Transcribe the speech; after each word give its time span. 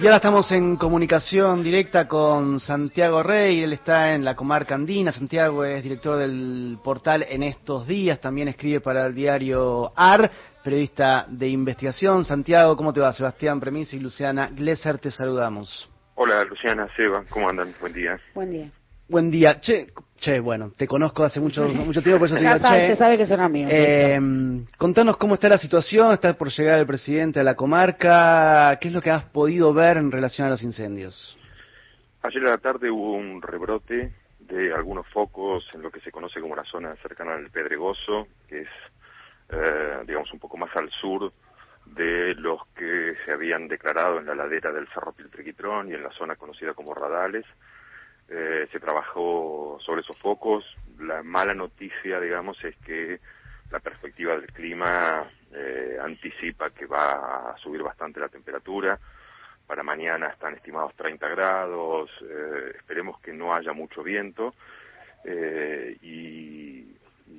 Y 0.00 0.04
ahora 0.06 0.18
estamos 0.18 0.52
en 0.52 0.76
comunicación 0.76 1.64
directa 1.64 2.06
con 2.06 2.60
Santiago 2.60 3.20
Rey, 3.20 3.64
él 3.64 3.72
está 3.72 4.14
en 4.14 4.24
la 4.24 4.36
comarca 4.36 4.76
andina, 4.76 5.10
Santiago 5.10 5.64
es 5.64 5.82
director 5.82 6.14
del 6.16 6.78
portal 6.84 7.26
En 7.28 7.42
estos 7.42 7.84
días, 7.84 8.20
también 8.20 8.46
escribe 8.46 8.80
para 8.80 9.06
el 9.06 9.14
diario 9.14 9.90
AR, 9.96 10.30
periodista 10.62 11.26
de 11.28 11.48
investigación. 11.48 12.24
Santiago, 12.24 12.76
¿cómo 12.76 12.92
te 12.92 13.00
va? 13.00 13.12
Sebastián 13.12 13.58
Premisa 13.58 13.96
y 13.96 13.98
Luciana 13.98 14.50
Glesser, 14.54 14.98
te 14.98 15.10
saludamos. 15.10 15.90
Hola 16.14 16.44
Luciana, 16.44 16.86
Seba, 16.96 17.24
¿cómo 17.28 17.48
andan? 17.48 17.74
Buen 17.80 17.92
día. 17.92 18.20
Buen 18.34 18.52
día. 18.52 18.70
Buen 19.08 19.30
día. 19.30 19.58
Che, 19.58 19.88
che, 20.16 20.38
bueno, 20.38 20.72
te 20.76 20.86
conozco 20.86 21.24
hace 21.24 21.40
mucho, 21.40 21.66
mucho 21.68 22.02
tiempo, 22.02 22.18
por 22.18 22.28
eso 22.28 22.36
ya 22.36 22.54
digo, 22.54 22.66
sabe, 22.66 22.80
che. 22.80 22.86
se 22.88 22.96
sabe 22.96 23.16
que 23.16 23.24
son 23.24 23.40
amigos. 23.40 23.72
Eh, 23.74 24.20
contanos 24.76 25.16
cómo 25.16 25.34
está 25.34 25.48
la 25.48 25.56
situación, 25.56 26.12
está 26.12 26.34
por 26.34 26.50
llegar 26.50 26.78
el 26.78 26.86
presidente 26.86 27.40
a 27.40 27.42
la 27.42 27.54
comarca, 27.54 28.76
¿qué 28.78 28.88
es 28.88 28.94
lo 28.94 29.00
que 29.00 29.10
has 29.10 29.24
podido 29.24 29.72
ver 29.72 29.96
en 29.96 30.12
relación 30.12 30.46
a 30.46 30.50
los 30.50 30.62
incendios? 30.62 31.38
Ayer 32.22 32.46
a 32.46 32.50
la 32.50 32.58
tarde 32.58 32.90
hubo 32.90 33.12
un 33.12 33.40
rebrote 33.40 34.12
de 34.40 34.74
algunos 34.74 35.06
focos 35.08 35.64
en 35.72 35.82
lo 35.82 35.90
que 35.90 36.00
se 36.00 36.10
conoce 36.10 36.40
como 36.40 36.54
la 36.54 36.64
zona 36.64 36.94
cercana 36.96 37.34
al 37.34 37.50
Pedregoso, 37.50 38.28
que 38.46 38.62
es, 38.62 38.68
eh, 39.50 40.02
digamos, 40.06 40.30
un 40.32 40.38
poco 40.38 40.58
más 40.58 40.74
al 40.76 40.90
sur 40.90 41.32
de 41.86 42.34
los 42.34 42.60
que 42.76 43.14
se 43.24 43.32
habían 43.32 43.68
declarado 43.68 44.18
en 44.18 44.26
la 44.26 44.34
ladera 44.34 44.70
del 44.72 44.88
Cerro 44.88 45.12
Piltrequitrón 45.12 45.88
y 45.88 45.94
en 45.94 46.02
la 46.02 46.10
zona 46.10 46.36
conocida 46.36 46.74
como 46.74 46.92
Radales. 46.92 47.46
Eh, 48.28 48.68
se 48.70 48.80
trabajó 48.80 49.78
sobre 49.80 50.02
esos 50.02 50.18
focos. 50.18 50.64
La 50.98 51.22
mala 51.22 51.54
noticia, 51.54 52.20
digamos, 52.20 52.62
es 52.64 52.76
que 52.78 53.20
la 53.70 53.80
perspectiva 53.80 54.34
del 54.34 54.46
clima 54.52 55.26
eh, 55.52 55.98
anticipa 56.00 56.70
que 56.70 56.86
va 56.86 57.50
a 57.50 57.56
subir 57.58 57.82
bastante 57.82 58.20
la 58.20 58.28
temperatura. 58.28 58.98
Para 59.66 59.82
mañana 59.82 60.28
están 60.28 60.54
estimados 60.54 60.94
30 60.96 61.28
grados. 61.28 62.10
Eh, 62.22 62.72
esperemos 62.76 63.20
que 63.20 63.32
no 63.32 63.54
haya 63.54 63.72
mucho 63.72 64.02
viento. 64.02 64.54
Eh, 65.24 65.96
y, 66.02 66.94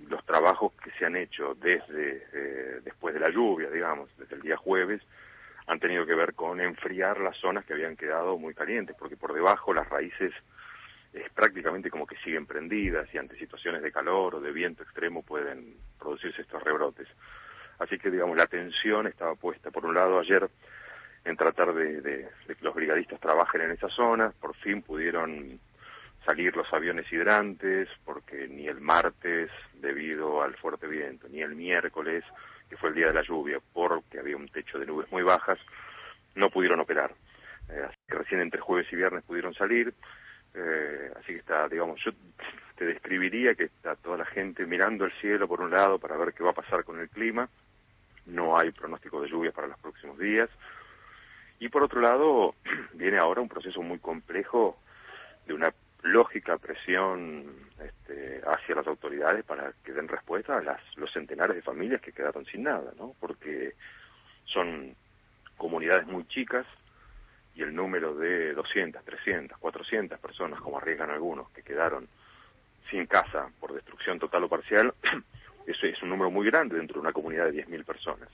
los 0.07 0.23
trabajos 0.25 0.73
que 0.83 0.91
se 0.91 1.05
han 1.05 1.15
hecho 1.15 1.55
desde 1.55 2.81
después 2.81 3.13
de 3.13 3.19
la 3.19 3.29
lluvia, 3.29 3.69
digamos, 3.69 4.09
desde 4.17 4.35
el 4.35 4.41
día 4.41 4.57
jueves, 4.57 5.01
han 5.67 5.79
tenido 5.79 6.05
que 6.05 6.15
ver 6.15 6.33
con 6.33 6.59
enfriar 6.61 7.19
las 7.19 7.37
zonas 7.37 7.65
que 7.65 7.73
habían 7.73 7.95
quedado 7.95 8.37
muy 8.37 8.55
calientes, 8.55 8.95
porque 8.97 9.17
por 9.17 9.33
debajo 9.33 9.73
las 9.73 9.87
raíces 9.87 10.31
es 11.21 11.31
prácticamente 11.31 11.89
como 11.89 12.07
que 12.07 12.17
siguen 12.17 12.45
prendidas 12.45 13.07
y 13.13 13.17
ante 13.17 13.37
situaciones 13.37 13.81
de 13.81 13.91
calor 13.91 14.35
o 14.35 14.41
de 14.41 14.51
viento 14.51 14.83
extremo 14.83 15.23
pueden 15.23 15.75
producirse 15.97 16.41
estos 16.41 16.63
rebrotes. 16.63 17.07
Así 17.79 17.97
que, 17.97 18.11
digamos, 18.11 18.35
la 18.35 18.43
atención 18.43 19.07
estaba 19.07 19.35
puesta, 19.35 19.71
por 19.71 19.85
un 19.85 19.95
lado, 19.95 20.19
ayer 20.19 20.49
en 21.25 21.37
tratar 21.37 21.73
de, 21.73 22.27
que 22.47 22.55
los 22.61 22.75
brigadistas 22.75 23.19
trabajen 23.19 23.61
en 23.61 23.71
esa 23.71 23.89
zona, 23.89 24.31
por 24.39 24.55
fin 24.55 24.81
pudieron 24.81 25.59
salir 26.25 26.55
los 26.55 26.71
aviones 26.73 27.11
hidrantes, 27.11 27.87
porque 28.05 28.47
ni 28.47 28.67
el 28.67 28.81
martes, 28.81 29.49
debido 29.75 30.41
al 30.41 30.55
fuerte 30.55 30.87
viento, 30.87 31.27
ni 31.29 31.41
el 31.41 31.55
miércoles, 31.55 32.23
que 32.69 32.77
fue 32.77 32.89
el 32.89 32.95
día 32.95 33.07
de 33.07 33.13
la 33.13 33.23
lluvia, 33.23 33.59
porque 33.73 34.19
había 34.19 34.37
un 34.37 34.49
techo 34.49 34.77
de 34.77 34.85
nubes 34.85 35.11
muy 35.11 35.23
bajas, 35.23 35.59
no 36.35 36.49
pudieron 36.49 36.79
operar. 36.79 37.13
Eh, 37.69 37.83
así 37.87 37.97
que 38.07 38.15
recién 38.15 38.41
entre 38.41 38.61
jueves 38.61 38.91
y 38.91 38.95
viernes 38.95 39.23
pudieron 39.23 39.53
salir, 39.53 39.93
eh, 40.53 41.11
así 41.15 41.33
que 41.33 41.39
está, 41.39 41.67
digamos, 41.67 41.99
yo 42.03 42.11
te 42.75 42.85
describiría 42.85 43.55
que 43.55 43.65
está 43.65 43.95
toda 43.95 44.17
la 44.17 44.25
gente 44.25 44.65
mirando 44.65 45.05
el 45.05 45.11
cielo 45.13 45.47
por 45.47 45.61
un 45.61 45.71
lado 45.71 45.99
para 45.99 46.17
ver 46.17 46.33
qué 46.33 46.43
va 46.43 46.51
a 46.51 46.53
pasar 46.53 46.83
con 46.83 46.99
el 46.99 47.09
clima, 47.09 47.49
no 48.25 48.57
hay 48.57 48.71
pronóstico 48.71 49.21
de 49.21 49.29
lluvia 49.29 49.51
para 49.51 49.67
los 49.67 49.79
próximos 49.79 50.17
días, 50.17 50.49
y 51.59 51.69
por 51.69 51.83
otro 51.83 52.01
lado 52.01 52.55
viene 52.93 53.17
ahora 53.17 53.41
un 53.41 53.49
proceso 53.49 53.81
muy 53.81 53.99
complejo 53.99 54.79
de 55.45 55.53
una 55.53 55.73
lógica 56.03 56.57
presión 56.57 57.45
este, 57.83 58.41
hacia 58.47 58.75
las 58.75 58.87
autoridades 58.87 59.43
para 59.43 59.73
que 59.83 59.91
den 59.91 60.07
respuesta 60.07 60.57
a 60.57 60.61
las, 60.61 60.81
los 60.95 61.11
centenares 61.11 61.55
de 61.55 61.61
familias 61.61 62.01
que 62.01 62.13
quedaron 62.13 62.45
sin 62.45 62.63
nada, 62.63 62.93
¿no? 62.97 63.15
Porque 63.19 63.73
son 64.45 64.95
comunidades 65.57 66.07
muy 66.07 66.25
chicas 66.27 66.65
y 67.59 67.61
el 67.61 67.75
número 67.75 68.15
de 68.15 68.53
200, 68.53 69.03
300, 69.03 69.57
400 69.57 70.17
personas, 70.19 70.61
como 70.61 70.77
arriesgan 70.77 71.11
algunos, 71.11 71.49
que 71.51 71.61
quedaron 71.61 72.07
sin 72.89 73.05
casa 73.05 73.49
por 73.59 73.73
destrucción 73.73 74.17
total 74.17 74.45
o 74.45 74.47
parcial, 74.49 74.93
eso 75.67 75.85
es 75.85 76.01
un 76.01 76.09
número 76.09 76.31
muy 76.31 76.45
grande 76.45 76.77
dentro 76.77 76.95
de 76.95 77.01
una 77.01 77.11
comunidad 77.11 77.51
de 77.51 77.65
10.000 77.65 77.83
personas. 77.83 78.29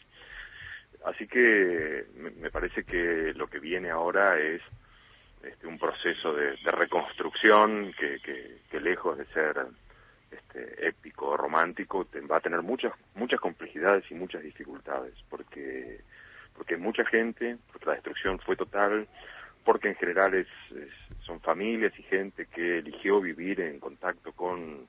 Así 1.06 1.28
que 1.28 2.06
me, 2.16 2.52
parece 2.52 2.84
que 2.84 3.34
lo 3.36 3.48
que 3.48 3.60
viene 3.60 3.90
ahora 3.90 4.40
es 4.40 4.62
este, 5.44 5.66
un 5.66 5.80
proceso 5.80 6.34
de, 6.34 6.56
reconstrucción 6.66 7.94
que, 7.94 8.20
que, 8.70 8.80
lejos 8.80 9.18
de 9.18 9.26
ser 9.28 9.66
este, 10.30 10.88
épico, 10.88 11.36
romántico, 11.36 12.06
te, 12.06 12.22
va 12.22 12.38
a 12.38 12.42
tener 12.42 12.62
muchas 12.62 12.94
muchas 13.16 13.40
complejidades 13.40 14.04
y 14.12 14.14
muchas 14.14 14.44
dificultades, 14.44 15.14
porque 15.30 16.02
porque 16.56 16.78
mucha 16.78 17.06
gente, 17.06 17.58
porque 17.72 17.86
la 17.86 17.94
destrucción 17.94 18.40
fue 18.40 18.56
total, 18.56 19.08
porque 19.64 19.90
en 19.90 19.96
general 19.96 20.34
es, 20.36 20.48
son 21.26 21.42
familias 21.42 21.94
y 21.98 22.04
gente 22.04 22.46
que 22.48 22.80
eligió 22.80 23.20
vivir 23.20 23.62
en 23.62 23.80
contacto 23.80 24.32
con 24.34 24.88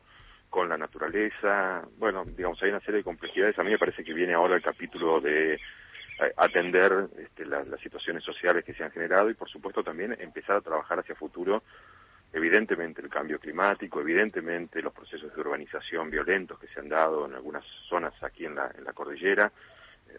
con 0.51 0.69
la 0.69 0.79
naturaleza, 0.79 1.87
bueno, 1.99 2.25
digamos, 2.25 2.63
hay 2.63 2.71
una 2.71 2.81
serie 2.81 2.99
de 2.99 3.05
complejidades. 3.05 3.59
A 3.59 3.63
mí 3.63 3.71
me 3.71 3.79
parece 3.79 4.05
que 4.05 4.15
viene 4.15 4.33
ahora 4.33 4.57
el 4.57 4.63
capítulo 4.63 5.21
de 5.21 5.61
atender 6.37 7.09
este, 7.19 7.45
la, 7.45 7.63
las 7.65 7.81
situaciones 7.81 8.25
sociales 8.25 8.65
que 8.65 8.73
se 8.73 8.83
han 8.83 8.91
generado 8.91 9.29
y 9.29 9.35
por 9.35 9.51
supuesto 9.51 9.83
también 9.85 10.17
empezar 10.19 10.57
a 10.57 10.61
trabajar 10.63 10.99
hacia 10.99 11.15
futuro. 11.15 11.63
Evidentemente 12.33 13.03
el 13.03 13.09
cambio 13.09 13.39
climático, 13.39 14.01
evidentemente 14.01 14.81
los 14.83 14.93
procesos 14.93 15.35
de 15.35 15.41
urbanización 15.41 16.11
violentos 16.11 16.59
que 16.59 16.69
se 16.69 16.81
han 16.81 16.89
dado 16.89 17.27
en 17.27 17.35
algunas 17.35 17.65
zonas 17.89 18.15
aquí 18.23 18.47
en 18.47 18.55
la, 18.55 18.71
en 18.77 18.85
la 18.85 18.93
cordillera. 18.93 19.47
eh, 19.47 19.53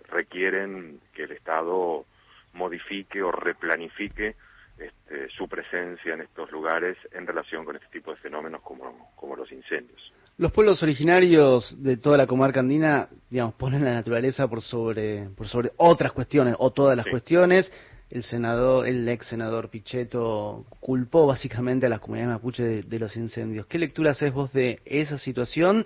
requieren 0.09 0.99
que 1.13 1.23
el 1.23 1.31
Estado 1.31 2.05
modifique 2.53 3.21
o 3.21 3.31
replanifique 3.31 4.35
este, 4.77 5.29
su 5.29 5.47
presencia 5.47 6.13
en 6.13 6.21
estos 6.21 6.51
lugares 6.51 6.97
en 7.11 7.25
relación 7.25 7.65
con 7.65 7.75
este 7.75 7.87
tipo 7.91 8.11
de 8.11 8.17
fenómenos 8.17 8.61
como, 8.61 9.11
como 9.15 9.35
los 9.35 9.51
incendios. 9.51 10.13
Los 10.37 10.51
pueblos 10.51 10.83
originarios 10.83 11.75
de 11.81 11.97
toda 11.97 12.15
la 12.15 12.27
comarca 12.27 12.59
andina, 12.59 13.09
digamos, 13.29 13.55
ponen 13.55 13.83
la 13.83 13.93
naturaleza 13.93 14.47
por 14.47 14.61
sobre, 14.61 15.29
por 15.29 15.47
sobre 15.47 15.71
otras 15.77 16.11
cuestiones 16.11 16.55
o 16.59 16.71
todas 16.71 16.95
las 16.95 17.05
sí. 17.05 17.09
cuestiones. 17.11 17.71
El 18.11 18.23
senador, 18.23 18.87
el 18.87 19.09
ex 19.09 19.27
senador 19.27 19.69
Pichetto 19.69 20.65
culpó 20.79 21.25
básicamente 21.25 21.87
a 21.87 21.89
las 21.89 21.99
comunidades 21.99 22.35
mapuche 22.35 22.63
de, 22.63 22.81
de 22.83 22.99
los 22.99 23.17
incendios. 23.17 23.65
¿Qué 23.65 23.79
lectura 23.79 24.11
haces 24.11 24.31
vos 24.31 24.53
de 24.53 24.79
esa 24.85 25.17
situación? 25.17 25.85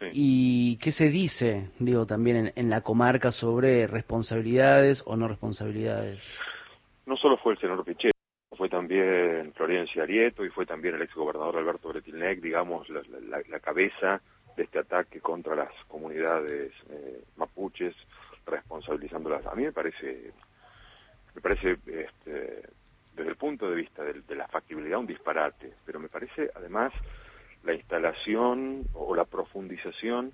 Sí. 0.00 0.06
¿Y 0.12 0.76
qué 0.78 0.90
se 0.90 1.10
dice, 1.10 1.70
digo, 1.78 2.06
también 2.06 2.36
en, 2.36 2.52
en 2.56 2.70
la 2.70 2.80
comarca 2.80 3.30
sobre 3.30 3.86
responsabilidades 3.86 5.02
o 5.06 5.16
no 5.16 5.28
responsabilidades? 5.28 6.22
No 7.06 7.16
solo 7.16 7.36
fue 7.36 7.52
el 7.52 7.58
senador 7.60 7.84
Pichetto 7.84 8.20
fue 8.60 8.68
también 8.68 9.54
Florencia 9.54 10.02
Arieto 10.02 10.44
y 10.44 10.50
fue 10.50 10.66
también 10.66 10.94
el 10.94 11.00
ex 11.00 11.14
gobernador 11.14 11.56
Alberto 11.56 11.88
Bretilnec, 11.88 12.42
digamos, 12.42 12.86
la, 12.90 13.00
la, 13.26 13.40
la, 13.48 13.58
cabeza 13.58 14.20
de 14.54 14.64
este 14.64 14.80
ataque 14.80 15.18
contra 15.18 15.54
las 15.54 15.72
comunidades 15.88 16.70
eh, 16.90 17.24
mapuches, 17.38 17.94
responsabilizándolas. 18.44 19.46
A 19.46 19.54
mí 19.54 19.62
me 19.62 19.72
parece, 19.72 20.32
me 21.34 21.40
parece, 21.40 21.78
este, 21.86 22.68
desde 23.14 23.30
el 23.30 23.36
punto 23.36 23.70
de 23.70 23.76
vista 23.76 24.04
de, 24.04 24.20
de 24.20 24.34
la 24.34 24.46
factibilidad, 24.48 24.98
un 24.98 25.06
disparate, 25.06 25.72
pero 25.86 25.98
me 25.98 26.10
parece 26.10 26.50
además 26.54 26.92
la 27.64 27.74
instalación 27.74 28.84
o 28.94 29.14
la 29.14 29.24
profundización 29.24 30.32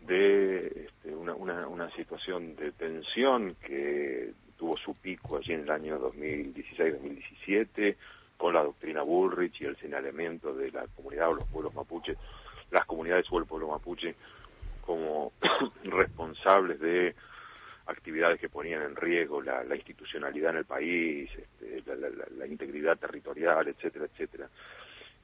de 0.00 0.86
este, 0.86 1.14
una, 1.14 1.34
una, 1.34 1.66
una 1.68 1.90
situación 1.92 2.56
de 2.56 2.72
tensión 2.72 3.56
que 3.64 4.32
tuvo 4.58 4.76
su 4.76 4.94
pico 4.94 5.36
allí 5.36 5.52
en 5.52 5.60
el 5.62 5.70
año 5.70 5.98
2016-2017 6.00 7.96
con 8.36 8.54
la 8.54 8.62
doctrina 8.62 9.02
Bullrich 9.02 9.60
y 9.60 9.64
el 9.64 9.76
señalamiento 9.76 10.52
de 10.54 10.70
la 10.70 10.86
comunidad 10.94 11.30
o 11.30 11.34
los 11.34 11.44
pueblos 11.46 11.74
mapuches, 11.74 12.18
las 12.70 12.84
comunidades 12.84 13.26
o 13.30 13.38
el 13.38 13.46
pueblo 13.46 13.68
mapuche 13.68 14.14
como 14.84 15.32
responsables 15.84 16.80
de 16.80 17.14
actividades 17.86 18.40
que 18.40 18.48
ponían 18.48 18.82
en 18.82 18.96
riesgo 18.96 19.42
la, 19.42 19.62
la 19.64 19.76
institucionalidad 19.76 20.50
en 20.52 20.56
el 20.58 20.64
país, 20.64 21.30
este, 21.36 21.82
la, 21.86 21.94
la, 22.08 22.24
la, 22.36 22.46
integridad 22.46 22.98
territorial, 22.98 23.68
etcétera, 23.68 24.06
etcétera. 24.06 24.48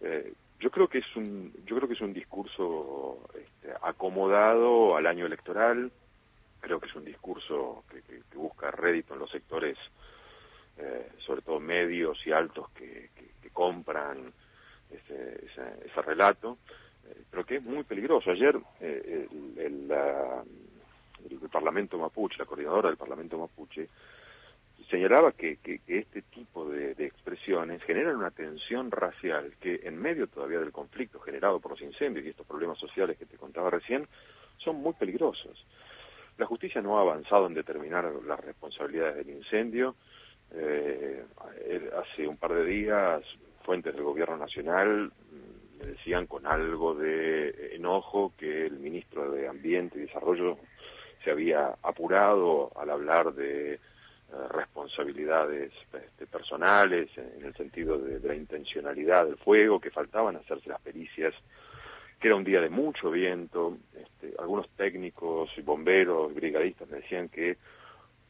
Eh, 0.00 0.32
yo 0.60 0.70
creo 0.70 0.88
que 0.88 0.98
es 0.98 1.16
un, 1.16 1.52
yo 1.64 1.76
creo 1.76 1.88
que 1.88 1.94
es 1.94 2.00
un 2.00 2.12
discurso 2.12 3.18
este, 3.34 3.72
acomodado 3.82 4.96
al 4.96 5.06
año 5.06 5.26
electoral, 5.26 5.90
creo 6.60 6.78
que 6.78 6.86
es 6.86 6.94
un 6.94 7.04
discurso 7.04 7.84
que, 7.90 8.00
busca 8.36 8.70
rédito 8.70 9.14
en 9.14 9.20
los 9.20 9.30
sectores, 9.30 9.76
eh, 10.78 11.10
sobre 11.18 11.42
todo 11.42 11.60
medios 11.60 12.18
y 12.26 12.32
altos, 12.32 12.70
que, 12.70 13.08
compran 13.52 14.32
ese, 14.90 15.44
ese, 15.44 15.84
ese 15.84 16.02
relato, 16.02 16.56
eh, 17.06 17.24
pero 17.30 17.44
que 17.44 17.56
es 17.56 17.62
muy 17.62 17.82
peligroso. 17.82 18.30
Ayer 18.30 18.56
eh, 18.80 19.28
el, 19.58 19.88
la, 19.88 20.42
el, 21.28 21.38
Parlamento 21.50 21.98
Mapuche, 21.98 22.38
la 22.38 22.46
coordinadora 22.46 22.88
del 22.88 22.96
Parlamento 22.96 23.36
Mapuche, 23.36 23.88
señalaba 24.90 25.32
que, 25.32 25.56
que, 25.58 25.80
este 25.86 26.22
tipo 26.22 26.68
de, 26.68 26.92
expresiones 26.98 27.82
generan 27.84 28.16
una 28.16 28.30
tensión 28.30 28.90
racial 28.90 29.54
que 29.60 29.80
en 29.84 29.96
medio 30.00 30.26
todavía 30.26 30.58
del 30.58 30.72
conflicto 30.72 31.20
generado 31.20 31.60
por 31.60 31.72
los 31.72 31.82
incendios 31.82 32.26
y 32.26 32.30
estos 32.30 32.46
problemas 32.46 32.78
sociales 32.78 33.16
que 33.16 33.26
te 33.26 33.36
contaba 33.36 33.70
recién, 33.70 34.06
son 34.58 34.76
muy 34.76 34.92
peligrosos. 34.94 35.64
La 36.36 36.46
justicia 36.46 36.82
no 36.82 36.98
ha 36.98 37.02
avanzado 37.02 37.46
en 37.46 37.54
determinar 37.54 38.10
las 38.26 38.40
responsabilidades 38.40 39.16
del 39.16 39.36
incendio. 39.36 39.94
Eh, 40.52 41.24
hace 41.96 42.26
un 42.26 42.36
par 42.36 42.54
de 42.54 42.64
días, 42.64 43.22
fuentes 43.62 43.94
del 43.94 44.02
gobierno 44.02 44.36
nacional 44.36 45.12
mm, 45.30 45.78
me 45.78 45.86
decían 45.92 46.26
con 46.26 46.46
algo 46.46 46.94
de 46.94 47.76
enojo 47.76 48.32
que 48.36 48.66
el 48.66 48.78
ministro 48.78 49.30
de 49.30 49.48
Ambiente 49.48 49.98
y 49.98 50.02
Desarrollo 50.02 50.58
se 51.22 51.30
había 51.30 51.76
apurado 51.82 52.72
al 52.76 52.90
hablar 52.90 53.34
de 53.34 53.74
eh, 53.74 53.80
responsabilidades 54.50 55.72
este, 55.92 56.26
personales 56.26 57.10
en 57.16 57.44
el 57.44 57.54
sentido 57.54 57.98
de, 57.98 58.20
la 58.20 58.34
intencionalidad 58.34 59.26
del 59.26 59.36
fuego, 59.36 59.80
que 59.80 59.90
faltaban 59.90 60.36
hacerse 60.36 60.68
las 60.68 60.80
pericias, 60.80 61.34
que 62.20 62.28
era 62.28 62.36
un 62.36 62.44
día 62.44 62.60
de 62.60 62.68
mucho 62.68 63.10
viento. 63.10 63.76
Este, 63.94 64.34
algunos 64.38 64.68
técnicos 64.70 65.50
y 65.56 65.62
bomberos, 65.62 66.34
brigadistas 66.34 66.88
me 66.88 66.98
decían 66.98 67.28
que 67.28 67.56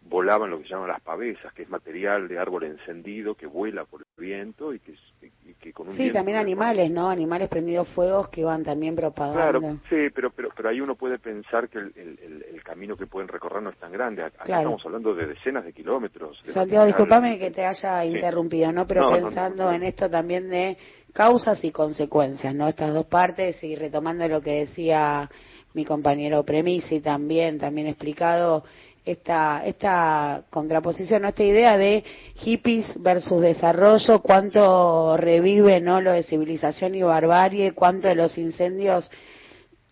volaban 0.03 0.51
lo 0.51 0.59
que 0.59 0.65
se 0.65 0.71
llaman 0.71 0.89
las 0.89 1.01
pavesas, 1.01 1.53
que 1.53 1.63
es 1.63 1.69
material 1.69 2.27
de 2.27 2.39
árbol 2.39 2.65
encendido 2.65 3.35
que 3.35 3.47
vuela 3.47 3.85
por 3.85 4.01
el 4.01 4.07
viento 4.25 4.73
y 4.73 4.81
que, 4.81 5.73
con 5.73 5.89
un 5.89 5.95
Sí, 5.95 6.11
también 6.11 6.39
animales, 6.39 6.91
¿no? 6.91 7.11
Animales 7.11 7.49
prendidos 7.49 7.87
fuegos 7.89 8.29
que 8.29 8.43
van 8.43 8.65
también 8.65 8.97
propagando. 8.97 9.61
Claro, 9.61 9.79
sí, 9.89 10.11
pero, 10.15 10.31
pero, 10.31 10.49
pero 10.57 10.71
ahí 10.71 10.81
uno 10.81 10.95
puede 10.95 11.19
pensar 11.19 11.69
que 11.69 11.79
el, 11.79 11.93
el, 11.97 12.63
camino 12.65 12.97
que 12.97 13.07
pueden 13.07 13.29
recorrer 13.29 13.63
no 13.63 13.71
es 13.71 13.79
tan 13.79 13.93
grande. 13.93 14.23
Acá 14.23 14.45
estamos 14.45 14.85
hablando 14.85 15.15
de 15.15 15.27
decenas 15.27 15.65
de 15.65 15.73
kilómetros. 15.73 16.41
Santiago, 16.45 16.87
discúlpame 16.87 17.39
que 17.39 17.51
te 17.51 17.65
haya 17.65 18.05
interrumpido, 18.05 18.71
¿no? 18.73 18.87
Pero 18.87 19.11
pensando 19.11 19.71
en 19.73 19.83
esto 19.83 20.09
también 20.09 20.49
de 20.49 20.77
causas 21.13 21.63
y 21.65 21.73
consecuencias, 21.73 22.55
¿no? 22.55 22.69
Estas 22.69 22.95
dos 22.95 23.07
partes 23.07 23.63
y 23.65 23.75
retomando 23.75 24.27
lo 24.29 24.41
que 24.41 24.61
decía 24.61 25.29
mi 25.75 25.85
compañero 25.85 26.45
Premisi 26.45 27.01
también, 27.01 27.59
también 27.59 27.87
explicado 27.87 28.65
esta, 29.05 29.63
esta 29.65 30.45
contraposición, 30.51 31.25
esta 31.25 31.43
idea 31.43 31.79
de 31.79 32.05
hippies 32.37 33.01
versus 33.03 33.41
desarrollo, 33.41 34.21
cuánto 34.21 35.17
revive 35.17 35.81
¿no? 35.81 36.01
lo 36.01 36.13
de 36.13 36.23
civilización 36.23 36.95
y 36.95 37.03
barbarie, 37.03 37.73
cuánto 37.73 38.09
de 38.09 38.15
los 38.15 38.37
incendios 38.37 39.11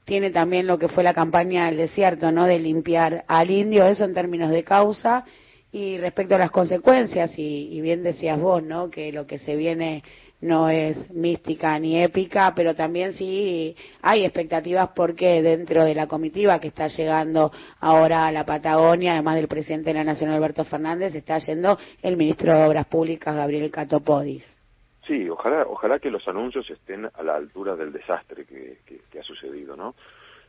tiene 0.04 0.30
también 0.30 0.66
lo 0.66 0.78
que 0.78 0.88
fue 0.88 1.04
la 1.04 1.12
campaña 1.12 1.66
del 1.66 1.76
desierto, 1.76 2.32
¿no? 2.32 2.46
de 2.46 2.58
limpiar 2.58 3.24
al 3.28 3.50
indio, 3.50 3.86
eso 3.86 4.04
en 4.04 4.14
términos 4.14 4.50
de 4.50 4.64
causa, 4.64 5.24
y 5.70 5.98
respecto 5.98 6.34
a 6.34 6.38
las 6.38 6.50
consecuencias, 6.50 7.38
y, 7.38 7.68
y 7.70 7.80
bien 7.82 8.02
decías 8.02 8.40
vos, 8.40 8.62
¿no? 8.62 8.88
que 8.88 9.12
lo 9.12 9.26
que 9.26 9.38
se 9.38 9.54
viene 9.54 10.02
no 10.40 10.68
es 10.68 11.10
mística 11.10 11.78
ni 11.78 12.02
épica, 12.02 12.52
pero 12.54 12.74
también 12.74 13.12
sí 13.12 13.76
hay 14.02 14.24
expectativas 14.24 14.90
porque 14.94 15.42
dentro 15.42 15.84
de 15.84 15.94
la 15.94 16.06
comitiva 16.06 16.60
que 16.60 16.68
está 16.68 16.86
llegando 16.86 17.50
ahora 17.80 18.26
a 18.26 18.32
la 18.32 18.46
Patagonia, 18.46 19.14
además 19.14 19.36
del 19.36 19.48
presidente 19.48 19.90
de 19.90 19.94
la 19.94 20.04
Nación 20.04 20.30
Alberto 20.30 20.64
Fernández, 20.64 21.14
está 21.14 21.38
yendo 21.38 21.78
el 22.02 22.16
ministro 22.16 22.54
de 22.54 22.64
Obras 22.64 22.86
Públicas 22.86 23.34
Gabriel 23.34 23.70
Catopodis. 23.70 24.44
Sí, 25.06 25.28
ojalá, 25.28 25.64
ojalá 25.66 25.98
que 25.98 26.10
los 26.10 26.26
anuncios 26.28 26.68
estén 26.70 27.06
a 27.06 27.22
la 27.22 27.34
altura 27.34 27.74
del 27.74 27.92
desastre 27.92 28.44
que, 28.44 29.18
ha 29.18 29.22
sucedido, 29.22 29.74
¿no? 29.74 29.94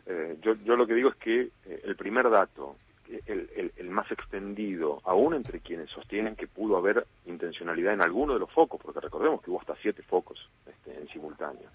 Eh, 0.05 0.37
yo, 0.41 0.55
yo 0.65 0.75
lo 0.75 0.85
que 0.85 0.93
digo 0.93 1.09
es 1.09 1.15
que 1.15 1.41
eh, 1.65 1.81
el 1.85 1.95
primer 1.95 2.29
dato 2.29 2.75
el, 3.25 3.89
más 3.89 4.11
extendido, 4.11 5.01
aún 5.03 5.33
entre 5.33 5.59
quienes 5.59 5.89
sostienen 5.89 6.35
que 6.35 6.47
pudo 6.47 6.77
haber 6.77 7.05
intencionalidad 7.25 7.93
en 7.93 8.01
alguno 8.01 8.33
de 8.33 8.39
los 8.39 8.51
focos, 8.51 8.79
porque 8.81 8.99
recordemos 8.99 9.41
que 9.41 9.51
hubo 9.51 9.59
hasta 9.59 9.75
siete 9.81 10.03
focos 10.03 10.49
este, 10.67 10.99
en 10.99 11.07
simultáneo. 11.09 11.69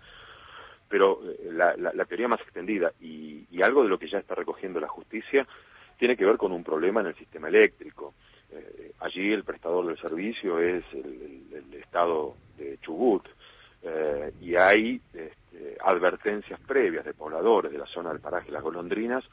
Pero 0.89 1.21
eh, 1.25 1.51
la, 1.53 1.75
la, 1.77 2.05
teoría 2.05 2.29
más 2.29 2.41
extendida 2.41 2.93
y, 3.01 3.47
y, 3.51 3.63
algo 3.63 3.83
de 3.83 3.89
lo 3.89 3.99
que 3.99 4.09
ya 4.09 4.19
está 4.19 4.35
recogiendo 4.35 4.79
la 4.81 4.89
justicia 4.89 5.47
tiene 5.99 6.17
que 6.17 6.25
ver 6.25 6.37
con 6.37 6.53
un 6.53 6.63
problema 6.63 7.01
en 7.01 7.09
el 7.09 7.15
sistema 7.15 7.49
eléctrico. 7.49 8.15
Eh, 8.51 8.93
allí 9.01 9.33
el 9.33 9.45
prestador 9.45 9.87
del 9.87 9.99
servicio 9.99 10.59
es 10.59 10.85
el, 10.93 11.43
estado 11.75 12.37
de 12.57 12.79
Chubut 12.79 13.25
eh, 13.83 14.33
y 14.41 14.57
hay 14.57 15.01
este, 15.13 15.77
advertencias 15.81 16.59
previas 16.61 17.05
de 17.05 17.15
pobladores 17.15 17.71
de 17.71 17.79
la 17.79 17.87
zona 17.87 18.11
del 18.11 18.21
paraje 18.21 18.51
Las 18.51 18.63
Golondrinas 18.63 19.25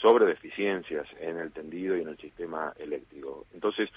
sobre 0.00 0.26
deficiencias 0.26 1.06
en 1.20 1.38
el 1.38 1.52
tendido 1.52 1.96
y 1.96 2.02
en 2.02 2.08
el 2.08 2.16
sistema 2.16 2.72
eléctrico. 2.78 3.46
Entonces, 3.52 3.90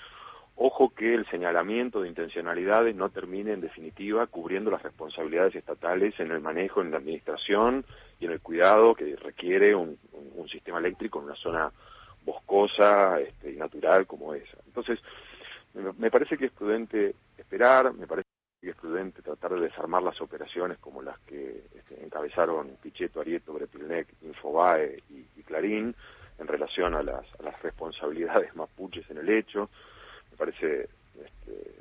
ojo 0.55 0.93
que 0.93 1.13
el 1.13 1.25
señalamiento 1.27 2.01
de 2.01 2.09
intencionalidades 2.09 2.95
no 2.95 3.09
termine 3.09 3.53
en 3.53 3.61
definitiva 3.61 4.27
cubriendo 4.27 4.69
las 4.69 4.83
responsabilidades 4.83 5.55
estatales 5.55 6.19
en 6.19 6.31
el 6.31 6.41
manejo, 6.41 6.81
en 6.81 6.91
la 6.91 6.97
administración 6.97 7.85
y 8.19 8.25
en 8.25 8.31
el 8.31 8.41
cuidado 8.41 8.95
que 8.95 9.15
requiere 9.15 9.75
un, 9.75 9.97
sistema 10.51 10.77
eléctrico 10.77 11.19
en 11.19 11.25
una 11.25 11.35
zona 11.35 11.71
boscosa 12.23 13.19
este, 13.19 13.53
y 13.53 13.55
natural 13.55 14.05
como 14.05 14.35
esa. 14.35 14.57
Entonces, 14.67 14.99
me 15.97 16.11
parece 16.11 16.37
que 16.37 16.45
es 16.45 16.51
prudente 16.51 17.15
esperar, 17.37 17.91
me 17.93 18.05
parece 18.05 18.32
que 18.63 18.71
es 18.71 18.75
prudente 18.77 19.21
tratar 19.21 19.53
de 19.53 19.61
desarmar 19.61 20.01
las 20.01 20.19
operaciones 20.21 20.77
como 20.79 21.01
las 21.01 21.19
que 21.19 21.63
este, 21.75 22.03
encabezaron 22.03 22.77
Pichetto, 22.81 23.19
Arieto, 23.19 23.53
Brepilnec, 23.53 24.07
Infobae 24.21 25.03
y, 25.09 25.43
Clarín 25.43 25.93
en 26.39 26.47
relación 26.47 26.95
a 26.95 27.03
las, 27.03 27.25
responsabilidades 27.61 28.55
mapuches 28.55 29.09
en 29.11 29.17
el 29.17 29.29
hecho. 29.29 29.69
Me 30.31 30.37
parece 30.37 30.87
este, 31.21 31.75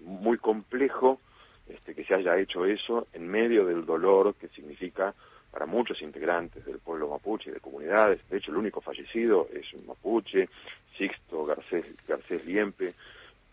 muy 0.00 0.38
complejo 0.38 1.20
este, 1.68 1.94
que 1.94 2.04
se 2.04 2.14
haya 2.14 2.38
hecho 2.38 2.64
eso 2.64 3.06
en 3.12 3.28
medio 3.28 3.66
del 3.66 3.84
dolor 3.84 4.34
que 4.34 4.48
significa 4.48 5.14
para 5.50 5.66
muchos 5.66 6.00
integrantes 6.00 6.64
del 6.64 6.78
pueblo 6.78 7.08
mapuche 7.08 7.50
y 7.50 7.52
de 7.52 7.60
comunidades. 7.60 8.26
De 8.30 8.38
hecho, 8.38 8.50
el 8.50 8.56
único 8.56 8.80
fallecido 8.80 9.48
es 9.52 9.70
un 9.74 9.86
mapuche, 9.86 10.48
Sixto 10.96 11.44
Garcés, 11.44 11.84
Garcés 12.08 12.44
Liempe, 12.46 12.94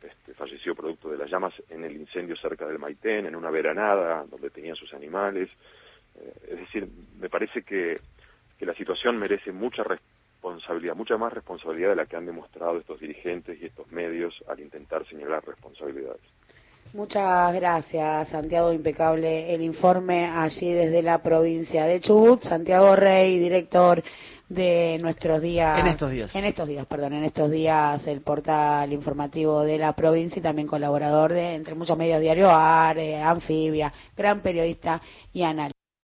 este, 0.01 0.34
falleció 0.34 0.75
producto 0.75 1.10
de 1.10 1.18
las 1.18 1.30
llamas 1.30 1.54
en 1.69 1.84
el 1.84 1.96
incendio 1.96 2.36
cerca 2.38 2.66
del 2.66 2.80
Maitén, 2.80 3.25
en 3.25 3.36
una 3.36 3.50
veranada 3.50 4.25
donde 4.30 4.50
tenía 4.50 4.75
sus 4.75 4.94
animales. 4.94 5.50
Eh, 6.16 6.34
es 6.51 6.60
decir, 6.60 6.88
me 7.19 7.30
parece 7.30 7.63
que, 7.63 8.00
que 8.57 8.66
la 8.66 8.74
situación 8.75 9.18
merece 9.18 9.51
mucha 9.51 9.84
responsabilidad, 9.84 10.96
mucha 10.96 11.18
más 11.18 11.34
responsabilidad 11.34 11.90
de 11.90 11.96
la 11.98 12.06
que 12.06 12.16
han 12.16 12.25
demostrado 12.25 12.78
estos 12.78 13.00
dirigentes 13.00 13.62
y 13.62 13.66
estos 13.66 13.92
medios 13.92 14.34
al 14.48 14.60
intentar 14.60 15.06
señalar 15.07 15.46
responsabilidades. 15.46 16.22
Muchas 16.94 17.53
gracias, 17.53 18.29
Santiago. 18.29 18.74
Impecable 18.74 19.53
el 19.53 19.62
informe 19.62 20.25
allí 20.25 20.74
desde 20.74 21.03
la 21.03 21.22
provincia 21.22 21.86
de 21.86 22.00
Chubut. 22.00 22.41
Santiago 22.41 22.96
Rey, 22.96 23.38
director 23.38 24.01
de 24.50 24.98
nuestros 25.00 25.41
días. 25.41 25.79
En 25.79 25.88
estos 25.88 26.12
días. 26.12 26.36
En 26.36 26.44
estos 26.44 26.68
días, 26.68 26.86
perdón, 26.88 27.13
en 27.13 27.24
estos 27.24 27.50
días 27.50 28.06
el 28.08 28.22
portal 28.22 28.91
informativo 28.91 29.62
de 29.62 29.77
la 29.77 29.94
provincia 29.94 30.39
y 30.39 30.44
también 30.44 30.68
colaborador 30.68 31.32
de, 31.32 31.53
entre 31.53 31.75
muchos 31.75 31.98
medios 31.98 32.20
diarios, 32.20 32.51
ARE, 32.51 33.22
Anfibia, 33.22 33.94
gran 34.18 34.41
periodista 34.41 35.01
y 35.32 35.44
analista. 35.44 35.78